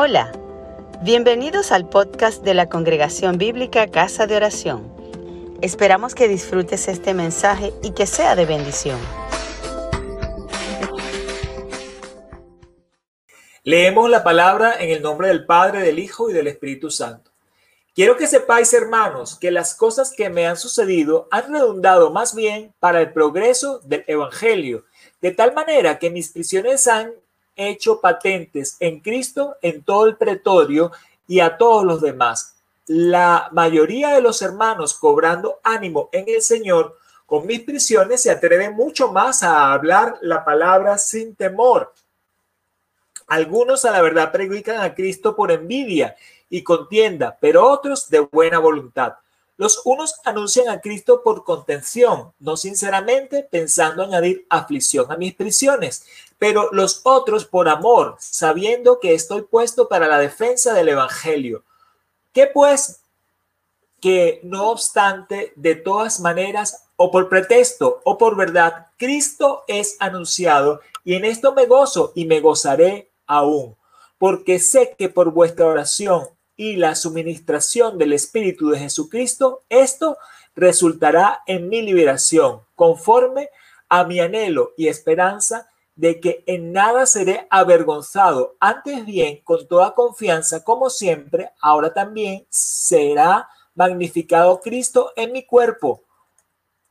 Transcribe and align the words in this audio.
Hola, 0.00 0.30
bienvenidos 1.02 1.72
al 1.72 1.88
podcast 1.88 2.44
de 2.44 2.54
la 2.54 2.68
Congregación 2.68 3.36
Bíblica 3.36 3.88
Casa 3.88 4.28
de 4.28 4.36
Oración. 4.36 4.94
Esperamos 5.60 6.14
que 6.14 6.28
disfrutes 6.28 6.86
este 6.86 7.14
mensaje 7.14 7.72
y 7.82 7.90
que 7.94 8.06
sea 8.06 8.36
de 8.36 8.46
bendición. 8.46 9.00
Leemos 13.64 14.08
la 14.08 14.22
palabra 14.22 14.76
en 14.78 14.90
el 14.90 15.02
nombre 15.02 15.26
del 15.26 15.44
Padre, 15.46 15.80
del 15.80 15.98
Hijo 15.98 16.30
y 16.30 16.32
del 16.32 16.46
Espíritu 16.46 16.92
Santo. 16.92 17.32
Quiero 17.92 18.16
que 18.16 18.28
sepáis, 18.28 18.72
hermanos, 18.74 19.36
que 19.36 19.50
las 19.50 19.74
cosas 19.74 20.12
que 20.16 20.30
me 20.30 20.46
han 20.46 20.56
sucedido 20.56 21.26
han 21.32 21.52
redundado 21.52 22.12
más 22.12 22.36
bien 22.36 22.72
para 22.78 23.00
el 23.00 23.12
progreso 23.12 23.80
del 23.80 24.04
Evangelio, 24.06 24.84
de 25.20 25.32
tal 25.32 25.54
manera 25.54 25.98
que 25.98 26.08
mis 26.08 26.30
prisiones 26.30 26.86
han 26.86 27.14
hecho 27.58 28.00
patentes 28.00 28.76
en 28.80 29.00
Cristo 29.00 29.56
en 29.60 29.82
todo 29.82 30.06
el 30.06 30.16
pretorio 30.16 30.92
y 31.26 31.40
a 31.40 31.58
todos 31.58 31.84
los 31.84 32.00
demás. 32.00 32.54
La 32.86 33.50
mayoría 33.52 34.14
de 34.14 34.22
los 34.22 34.40
hermanos 34.40 34.94
cobrando 34.94 35.60
ánimo 35.62 36.08
en 36.12 36.24
el 36.28 36.40
Señor 36.40 36.96
con 37.26 37.46
mis 37.46 37.60
prisiones 37.60 38.22
se 38.22 38.30
atreven 38.30 38.74
mucho 38.74 39.12
más 39.12 39.42
a 39.42 39.74
hablar 39.74 40.16
la 40.22 40.46
palabra 40.46 40.96
sin 40.96 41.34
temor. 41.34 41.92
Algunos 43.26 43.84
a 43.84 43.90
la 43.90 44.00
verdad 44.00 44.32
predican 44.32 44.80
a 44.80 44.94
Cristo 44.94 45.36
por 45.36 45.52
envidia 45.52 46.16
y 46.48 46.62
contienda, 46.62 47.36
pero 47.38 47.68
otros 47.70 48.08
de 48.08 48.20
buena 48.20 48.58
voluntad. 48.58 49.16
Los 49.58 49.82
unos 49.84 50.14
anuncian 50.24 50.68
a 50.68 50.80
Cristo 50.80 51.22
por 51.22 51.44
contención, 51.44 52.32
no 52.38 52.56
sinceramente 52.56 53.42
pensando 53.42 54.04
añadir 54.04 54.46
aflicción 54.48 55.10
a 55.10 55.16
mis 55.16 55.34
prisiones, 55.34 56.06
pero 56.38 56.70
los 56.72 57.00
otros 57.02 57.44
por 57.44 57.68
amor, 57.68 58.16
sabiendo 58.20 59.00
que 59.00 59.14
estoy 59.14 59.42
puesto 59.42 59.88
para 59.88 60.06
la 60.06 60.18
defensa 60.18 60.72
del 60.72 60.88
Evangelio. 60.88 61.64
¿Qué 62.32 62.46
pues? 62.46 63.00
Que 64.00 64.38
no 64.44 64.70
obstante, 64.70 65.52
de 65.56 65.74
todas 65.74 66.20
maneras, 66.20 66.84
o 66.94 67.10
por 67.10 67.28
pretexto 67.28 68.00
o 68.04 68.16
por 68.16 68.36
verdad, 68.36 68.86
Cristo 68.96 69.64
es 69.66 69.96
anunciado 69.98 70.80
y 71.04 71.14
en 71.14 71.24
esto 71.24 71.52
me 71.52 71.66
gozo 71.66 72.12
y 72.14 72.26
me 72.26 72.40
gozaré 72.40 73.10
aún, 73.26 73.76
porque 74.18 74.60
sé 74.60 74.94
que 74.96 75.08
por 75.08 75.32
vuestra 75.32 75.66
oración 75.66 76.28
y 76.58 76.74
la 76.74 76.96
suministración 76.96 77.96
del 77.98 78.12
Espíritu 78.12 78.68
de 78.68 78.80
Jesucristo, 78.80 79.62
esto 79.68 80.18
resultará 80.56 81.42
en 81.46 81.68
mi 81.68 81.82
liberación, 81.82 82.62
conforme 82.74 83.48
a 83.88 84.02
mi 84.02 84.18
anhelo 84.18 84.72
y 84.76 84.88
esperanza 84.88 85.70
de 85.94 86.18
que 86.18 86.42
en 86.46 86.72
nada 86.72 87.06
seré 87.06 87.46
avergonzado, 87.48 88.56
antes 88.58 89.06
bien, 89.06 89.40
con 89.44 89.68
toda 89.68 89.94
confianza, 89.94 90.64
como 90.64 90.90
siempre, 90.90 91.50
ahora 91.60 91.94
también 91.94 92.44
será 92.50 93.48
magnificado 93.76 94.60
Cristo 94.60 95.12
en 95.14 95.30
mi 95.30 95.44
cuerpo, 95.44 96.02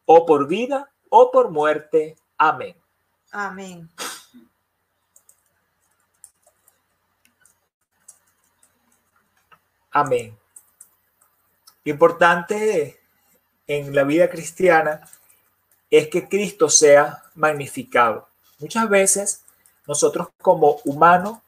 o 0.05 0.25
por 0.25 0.47
vida 0.47 0.89
o 1.09 1.29
por 1.29 1.51
muerte. 1.51 2.15
Amén. 2.37 2.75
Amén. 3.31 3.89
Amén. 9.99 10.37
Importante 11.83 12.99
en 13.65 13.95
la 13.95 14.03
vida 14.03 14.29
cristiana 14.29 15.09
es 15.89 16.07
que 16.09 16.29
Cristo 16.29 16.69
sea 16.69 17.23
magnificado. 17.33 18.27
Muchas 18.59 18.87
veces 18.89 19.41
nosotros 19.87 20.27
como 20.39 20.77
humanos 20.85 21.39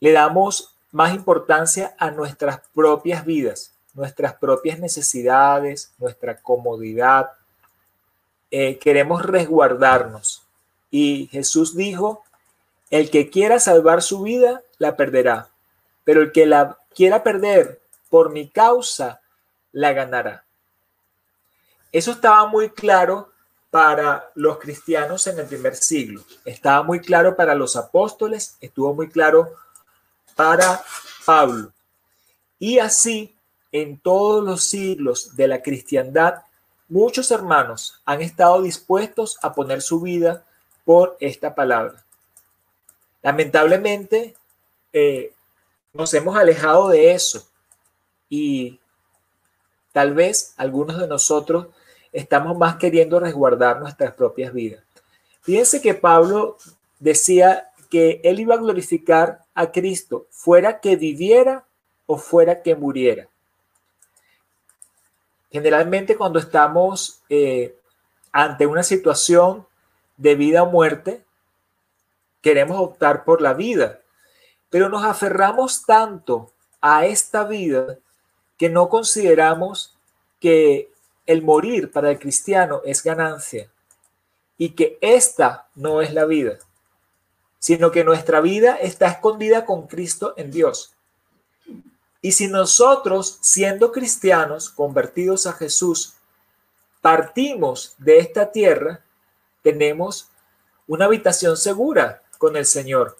le 0.00 0.10
damos 0.10 0.74
más 0.90 1.14
importancia 1.14 1.94
a 2.00 2.10
nuestras 2.10 2.62
propias 2.74 3.24
vidas, 3.24 3.72
nuestras 3.94 4.34
propias 4.34 4.80
necesidades, 4.80 5.92
nuestra 5.98 6.42
comodidad. 6.42 7.30
Eh, 8.50 8.76
queremos 8.78 9.24
resguardarnos. 9.24 10.42
Y 10.90 11.28
Jesús 11.30 11.76
dijo, 11.76 12.24
el 12.90 13.08
que 13.08 13.30
quiera 13.30 13.60
salvar 13.60 14.02
su 14.02 14.22
vida, 14.22 14.62
la 14.78 14.96
perderá, 14.96 15.48
pero 16.02 16.22
el 16.22 16.32
que 16.32 16.46
la 16.46 16.76
quiera 16.96 17.22
perder 17.22 17.80
por 18.08 18.32
mi 18.32 18.48
causa, 18.48 19.20
la 19.70 19.92
ganará. 19.92 20.44
Eso 21.92 22.12
estaba 22.12 22.46
muy 22.46 22.70
claro 22.70 23.30
para 23.70 24.30
los 24.34 24.58
cristianos 24.58 25.26
en 25.26 25.38
el 25.38 25.46
primer 25.46 25.76
siglo. 25.76 26.22
Estaba 26.46 26.82
muy 26.82 27.00
claro 27.00 27.36
para 27.36 27.54
los 27.54 27.76
apóstoles, 27.76 28.56
estuvo 28.60 28.94
muy 28.94 29.10
claro 29.10 29.52
para 30.34 30.82
Pablo. 31.26 31.70
Y 32.58 32.78
así, 32.78 33.36
en 33.70 33.98
todos 33.98 34.42
los 34.42 34.64
siglos 34.64 35.36
de 35.36 35.48
la 35.48 35.62
cristiandad, 35.62 36.42
muchos 36.88 37.30
hermanos 37.30 38.00
han 38.06 38.22
estado 38.22 38.62
dispuestos 38.62 39.38
a 39.42 39.52
poner 39.52 39.82
su 39.82 40.00
vida 40.00 40.44
por 40.84 41.18
esta 41.20 41.54
palabra. 41.54 42.02
Lamentablemente, 43.22 44.34
eh, 44.92 45.34
nos 45.96 46.12
hemos 46.14 46.36
alejado 46.36 46.88
de 46.88 47.12
eso 47.12 47.48
y 48.28 48.80
tal 49.92 50.14
vez 50.14 50.54
algunos 50.56 50.98
de 50.98 51.08
nosotros 51.08 51.68
estamos 52.12 52.56
más 52.56 52.76
queriendo 52.76 53.18
resguardar 53.20 53.80
nuestras 53.80 54.12
propias 54.14 54.52
vidas. 54.52 54.82
Fíjense 55.42 55.80
que 55.80 55.94
Pablo 55.94 56.56
decía 56.98 57.70
que 57.90 58.20
él 58.24 58.40
iba 58.40 58.54
a 58.54 58.58
glorificar 58.58 59.40
a 59.54 59.70
Cristo, 59.70 60.26
fuera 60.30 60.80
que 60.80 60.96
viviera 60.96 61.64
o 62.06 62.18
fuera 62.18 62.62
que 62.62 62.74
muriera. 62.74 63.28
Generalmente 65.50 66.16
cuando 66.16 66.38
estamos 66.38 67.22
eh, 67.28 67.76
ante 68.32 68.66
una 68.66 68.82
situación 68.82 69.66
de 70.16 70.34
vida 70.34 70.62
o 70.62 70.70
muerte, 70.70 71.24
queremos 72.40 72.78
optar 72.80 73.24
por 73.24 73.40
la 73.40 73.54
vida, 73.54 74.00
pero 74.70 74.88
nos 74.88 75.04
aferramos 75.04 75.84
tanto 75.84 76.52
a 76.80 77.06
esta 77.06 77.44
vida 77.44 77.98
que 78.56 78.68
no 78.68 78.88
consideramos 78.88 79.96
que 80.40 80.90
el 81.26 81.42
morir 81.42 81.90
para 81.90 82.10
el 82.10 82.18
cristiano 82.18 82.80
es 82.84 83.02
ganancia 83.02 83.70
y 84.58 84.70
que 84.70 84.98
esta 85.00 85.68
no 85.74 86.00
es 86.00 86.14
la 86.14 86.24
vida, 86.24 86.58
sino 87.58 87.90
que 87.90 88.04
nuestra 88.04 88.40
vida 88.40 88.76
está 88.76 89.08
escondida 89.08 89.64
con 89.64 89.86
Cristo 89.86 90.34
en 90.36 90.50
Dios. 90.50 90.94
Y 92.22 92.32
si 92.32 92.48
nosotros, 92.48 93.38
siendo 93.40 93.92
cristianos 93.92 94.70
convertidos 94.70 95.46
a 95.46 95.52
Jesús, 95.52 96.14
partimos 97.00 97.94
de 97.98 98.18
esta 98.18 98.50
tierra, 98.50 99.04
tenemos 99.62 100.28
una 100.86 101.04
habitación 101.04 101.56
segura 101.56 102.22
con 102.38 102.56
el 102.56 102.66
Señor 102.66 103.16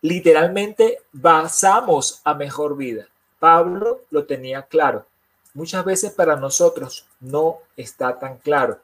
literalmente 0.00 0.98
basamos 1.12 2.20
a 2.24 2.34
mejor 2.34 2.76
vida. 2.76 3.08
Pablo 3.38 4.02
lo 4.10 4.26
tenía 4.26 4.62
claro. 4.62 5.06
Muchas 5.54 5.84
veces 5.84 6.12
para 6.12 6.36
nosotros 6.36 7.06
no 7.20 7.58
está 7.76 8.18
tan 8.18 8.38
claro. 8.38 8.78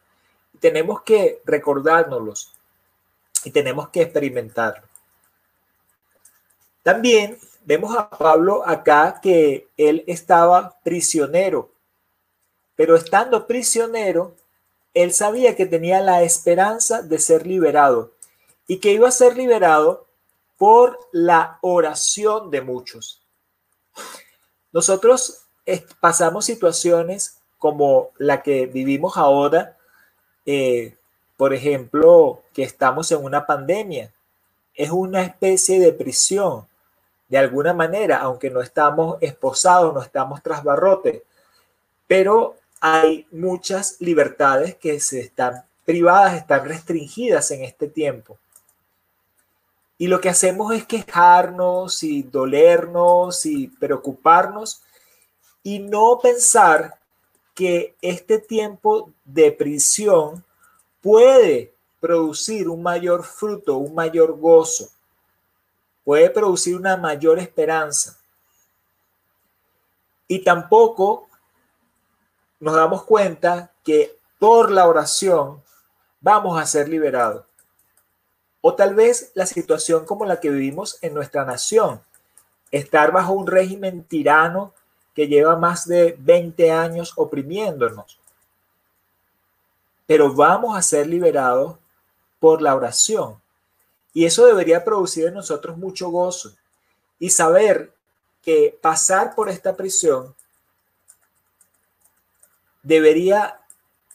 Tenemos 0.61 1.03
que 1.03 1.41
recordárnoslos 1.45 2.53
y 3.45 3.51
tenemos 3.51 3.89
que 3.89 4.03
experimentarlo. 4.03 4.87
También 6.83 7.39
vemos 7.65 7.97
a 7.97 8.11
Pablo 8.11 8.63
acá 8.67 9.21
que 9.23 9.69
él 9.77 10.05
estaba 10.07 10.79
prisionero, 10.83 11.71
pero 12.77 12.97
estando 12.97 13.47
prisionero, 13.47 14.35
él 14.93 15.13
sabía 15.13 15.57
que 15.57 15.67
tenía 15.67 16.01
la 16.01 16.23
esperanza 16.23 17.03
de 17.03 17.19
ser 17.19 17.47
liberado 17.47 18.13
y 18.67 18.79
que 18.79 18.93
iba 18.93 19.09
a 19.09 19.13
ser 19.13 19.37
liberado 19.37 20.07
por 20.57 20.99
la 21.13 21.59
oración 21.63 22.51
de 22.51 22.61
muchos. 22.63 23.23
Nosotros 24.73 25.45
pasamos 26.01 26.45
situaciones 26.45 27.39
como 27.59 28.11
la 28.19 28.43
que 28.43 28.67
vivimos 28.67 29.17
ahora, 29.17 29.77
eh, 30.45 30.97
por 31.37 31.55
ejemplo, 31.55 32.43
que 32.53 32.63
estamos 32.63 33.11
en 33.13 33.25
una 33.25 33.47
pandemia. 33.47 34.13
Es 34.75 34.91
una 34.91 35.23
especie 35.23 35.79
de 35.81 35.93
prisión, 35.93 36.67
de 37.29 37.39
alguna 37.39 37.73
manera, 37.73 38.19
aunque 38.19 38.51
no 38.51 38.61
estamos 38.61 39.17
esposados, 39.21 39.95
no 39.95 40.03
estamos 40.03 40.43
tras 40.43 40.63
barrote, 40.63 41.25
pero 42.07 42.57
hay 42.81 43.27
muchas 43.31 43.97
libertades 44.01 44.75
que 44.75 45.01
se 45.01 45.21
están 45.21 45.65
privadas, 45.85 46.35
están 46.35 46.65
restringidas 46.67 47.51
en 47.51 47.65
este 47.65 47.89
tiempo. 47.89 48.39
Y 50.05 50.07
lo 50.07 50.21
que 50.21 50.29
hacemos 50.29 50.75
es 50.75 50.85
quejarnos 50.85 52.03
y 52.03 52.25
dolernos 52.25 53.47
y 53.47 53.69
preocuparnos 53.69 54.83
y 55.63 55.79
no 55.79 56.21
pensar 56.23 56.99
que 57.55 57.97
este 58.03 58.39
tiempo 58.39 59.15
de 59.25 59.51
prisión 59.51 60.45
puede 61.01 61.73
producir 62.01 62.69
un 62.69 62.83
mayor 62.83 63.25
fruto, 63.25 63.79
un 63.79 63.95
mayor 63.95 64.39
gozo. 64.39 64.91
puede 66.05 66.29
producir 66.29 66.77
una 66.77 66.99
mayor 66.99 67.39
esperanza. 67.39 68.19
Y 70.29 70.45
tampoco 70.45 71.29
nos 72.61 72.75
damos 72.75 73.05
cuenta 73.05 73.73
que 73.83 74.19
por 74.39 74.71
la 74.71 74.87
oración 74.87 75.63
vamos 76.21 76.61
a 76.61 76.67
ser 76.67 76.91
liberados. 76.91 77.47
O 78.67 78.75
tal 78.75 78.95
vez 78.95 79.31
la 79.35 79.45
situación 79.45 80.07
como 80.07 80.25
la 80.25 80.41
que 80.41 80.49
vivimos 80.49 80.97
en 81.03 81.13
nuestra 81.13 81.45
nación, 81.45 82.01
estar 82.71 83.13
bajo 83.13 83.35
un 83.35 83.47
régimen 83.47 84.05
tirano 84.05 84.73
que 85.15 85.29
lleva 85.29 85.55
más 85.55 85.87
de 85.87 86.17
20 86.19 86.73
años 86.73 87.13
oprimiéndonos. 87.17 88.19
Pero 90.07 90.33
vamos 90.33 90.79
a 90.79 90.81
ser 90.81 91.07
liberados 91.07 91.77
por 92.41 92.63
la 92.63 92.75
oración. 92.75 93.39
Y 94.15 94.25
eso 94.25 94.47
debería 94.47 94.83
producir 94.83 95.27
en 95.27 95.35
nosotros 95.35 95.77
mucho 95.77 96.09
gozo 96.09 96.55
y 97.19 97.29
saber 97.29 97.93
que 98.41 98.79
pasar 98.81 99.35
por 99.35 99.51
esta 99.51 99.77
prisión 99.77 100.35
debería 102.83 103.61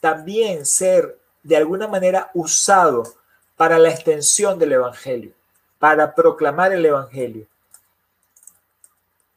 también 0.00 0.66
ser 0.66 1.20
de 1.44 1.56
alguna 1.56 1.86
manera 1.86 2.32
usado 2.34 3.19
para 3.60 3.78
la 3.78 3.90
extensión 3.90 4.58
del 4.58 4.72
Evangelio, 4.72 5.32
para 5.78 6.14
proclamar 6.14 6.72
el 6.72 6.86
Evangelio. 6.86 7.46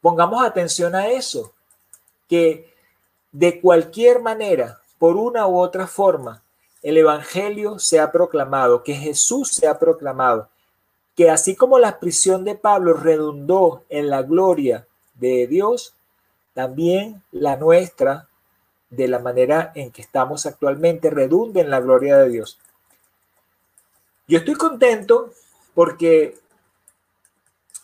Pongamos 0.00 0.42
atención 0.42 0.94
a 0.94 1.08
eso, 1.08 1.52
que 2.26 2.72
de 3.32 3.60
cualquier 3.60 4.22
manera, 4.22 4.80
por 4.96 5.18
una 5.18 5.46
u 5.46 5.58
otra 5.58 5.86
forma, 5.86 6.42
el 6.82 6.96
Evangelio 6.96 7.78
se 7.78 8.00
ha 8.00 8.10
proclamado, 8.10 8.82
que 8.82 8.94
Jesús 8.94 9.50
se 9.50 9.66
ha 9.66 9.78
proclamado, 9.78 10.48
que 11.14 11.28
así 11.28 11.54
como 11.54 11.78
la 11.78 12.00
prisión 12.00 12.46
de 12.46 12.54
Pablo 12.54 12.94
redundó 12.94 13.82
en 13.90 14.08
la 14.08 14.22
gloria 14.22 14.86
de 15.16 15.46
Dios, 15.46 15.96
también 16.54 17.22
la 17.30 17.56
nuestra, 17.56 18.30
de 18.88 19.06
la 19.06 19.18
manera 19.18 19.70
en 19.74 19.90
que 19.90 20.00
estamos 20.00 20.46
actualmente, 20.46 21.10
redunde 21.10 21.60
en 21.60 21.68
la 21.68 21.80
gloria 21.80 22.16
de 22.16 22.30
Dios. 22.30 22.58
Yo 24.26 24.38
estoy 24.38 24.54
contento 24.54 25.32
porque 25.74 26.38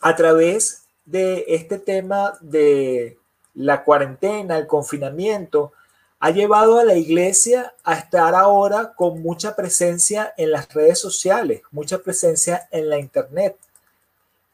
a 0.01 0.17
través 0.17 0.85
de 1.05 1.45
este 1.49 1.79
tema 1.79 2.39
de 2.41 3.19
la 3.55 3.85
cuarentena, 3.85 4.57
el 4.57 4.67
confinamiento, 4.67 5.73
ha 6.19 6.31
llevado 6.31 6.79
a 6.79 6.85
la 6.85 6.95
iglesia 6.95 7.75
a 7.85 7.95
estar 7.95 8.35
ahora 8.35 8.95
con 8.95 9.23
mucha 9.23 9.55
presencia 9.55 10.33
en 10.39 10.51
las 10.53 10.73
redes 10.73 10.99
sociales, 10.99 11.61
mucha 11.71 11.99
presencia 11.99 12.69
en 12.71 12.89
la 12.89 12.99
internet. 12.99 13.59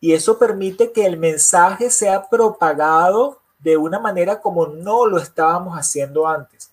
Y 0.01 0.13
eso 0.13 0.39
permite 0.39 0.91
que 0.91 1.07
el 1.07 1.17
mensaje 1.17 1.91
sea 1.91 2.29
propagado 2.29 3.41
de 3.61 3.77
una 3.77 4.01
manera 4.01 4.41
como 4.41 4.67
no 4.67 5.07
lo 5.07 5.19
estábamos 5.19 5.79
haciendo 5.79 6.27
antes. 6.27 6.71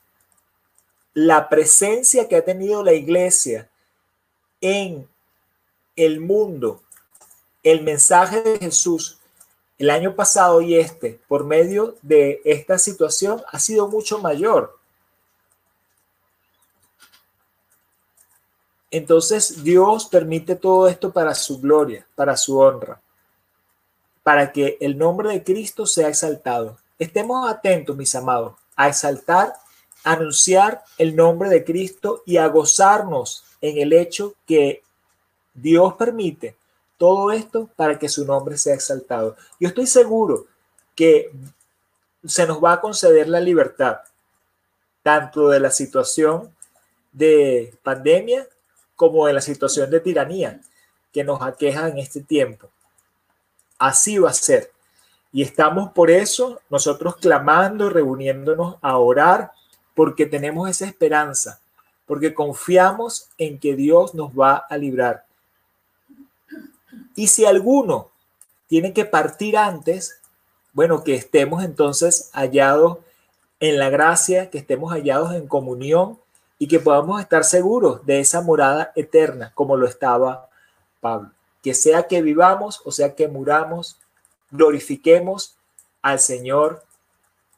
La 1.13 1.49
presencia 1.49 2.27
que 2.27 2.35
ha 2.35 2.45
tenido 2.45 2.83
la 2.83 2.93
iglesia 2.93 3.69
en 4.63 5.07
el 5.95 6.21
mundo, 6.21 6.81
el 7.61 7.83
mensaje 7.83 8.41
de 8.41 8.59
Jesús 8.59 9.19
el 9.77 9.89
año 9.89 10.15
pasado 10.15 10.61
y 10.61 10.75
este, 10.75 11.19
por 11.27 11.43
medio 11.43 11.95
de 12.01 12.41
esta 12.45 12.77
situación, 12.77 13.41
ha 13.51 13.59
sido 13.59 13.89
mucho 13.89 14.19
mayor. 14.19 14.77
Entonces 18.89 19.63
Dios 19.63 20.05
permite 20.05 20.55
todo 20.55 20.87
esto 20.87 21.11
para 21.11 21.35
su 21.35 21.59
gloria, 21.59 22.07
para 22.15 22.37
su 22.37 22.59
honra, 22.59 23.01
para 24.21 24.53
que 24.53 24.77
el 24.79 24.97
nombre 24.97 25.29
de 25.29 25.43
Cristo 25.43 25.85
sea 25.85 26.07
exaltado. 26.07 26.77
Estemos 26.97 27.49
atentos, 27.49 27.97
mis 27.97 28.15
amados, 28.15 28.53
a 28.77 28.87
exaltar, 28.87 29.53
anunciar 30.03 30.83
el 30.97 31.15
nombre 31.15 31.49
de 31.49 31.63
Cristo 31.63 32.23
y 32.25 32.37
a 32.37 32.47
gozarnos 32.47 33.43
en 33.61 33.77
el 33.77 33.93
hecho 33.93 34.35
que 34.45 34.83
Dios 35.53 35.93
permite 35.93 36.55
todo 36.97 37.31
esto 37.31 37.69
para 37.75 37.97
que 37.99 38.09
su 38.09 38.25
nombre 38.25 38.57
sea 38.57 38.75
exaltado. 38.75 39.35
Yo 39.59 39.67
estoy 39.67 39.87
seguro 39.87 40.47
que 40.95 41.31
se 42.25 42.47
nos 42.47 42.63
va 42.63 42.73
a 42.73 42.81
conceder 42.81 43.27
la 43.27 43.39
libertad, 43.39 43.99
tanto 45.01 45.49
de 45.49 45.59
la 45.59 45.71
situación 45.71 46.53
de 47.11 47.73
pandemia 47.83 48.47
como 48.95 49.27
en 49.27 49.35
la 49.35 49.41
situación 49.41 49.89
de 49.89 49.99
tiranía 49.99 50.61
que 51.11 51.23
nos 51.23 51.41
aqueja 51.41 51.87
en 51.87 51.99
este 51.99 52.21
tiempo. 52.21 52.69
Así 53.77 54.17
va 54.17 54.29
a 54.29 54.33
ser. 54.33 54.71
Y 55.31 55.41
estamos 55.41 55.91
por 55.91 56.09
eso 56.09 56.61
nosotros 56.69 57.17
clamando, 57.17 57.89
reuniéndonos 57.89 58.77
a 58.81 58.97
orar, 58.97 59.51
porque 59.93 60.25
tenemos 60.25 60.69
esa 60.69 60.85
esperanza, 60.85 61.59
porque 62.05 62.33
confiamos 62.33 63.29
en 63.37 63.59
que 63.59 63.75
Dios 63.75 64.13
nos 64.13 64.31
va 64.31 64.65
a 64.69 64.77
librar. 64.77 65.25
Y 67.15 67.27
si 67.27 67.45
alguno 67.45 68.09
tiene 68.67 68.93
que 68.93 69.05
partir 69.05 69.57
antes, 69.57 70.19
bueno, 70.73 71.03
que 71.03 71.13
estemos 71.13 71.63
entonces 71.63 72.29
hallados 72.33 72.97
en 73.59 73.77
la 73.77 73.89
gracia, 73.89 74.49
que 74.49 74.57
estemos 74.57 74.91
hallados 74.91 75.33
en 75.33 75.47
comunión 75.47 76.19
y 76.57 76.67
que 76.67 76.79
podamos 76.79 77.21
estar 77.21 77.43
seguros 77.43 78.05
de 78.05 78.19
esa 78.19 78.41
morada 78.41 78.91
eterna 78.95 79.51
como 79.53 79.77
lo 79.77 79.85
estaba 79.85 80.49
Pablo. 80.99 81.31
Que 81.61 81.73
sea 81.73 82.07
que 82.07 82.21
vivamos 82.21 82.81
o 82.83 82.91
sea 82.91 83.15
que 83.15 83.27
muramos, 83.27 83.99
glorifiquemos 84.51 85.55
al 86.01 86.19
Señor 86.19 86.83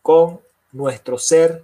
con 0.01 0.41
nuestro 0.71 1.17
ser. 1.17 1.63